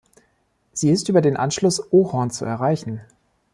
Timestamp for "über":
1.09-1.21